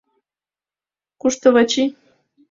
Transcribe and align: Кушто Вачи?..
Кушто 1.21 1.47
Вачи?.. 1.53 1.83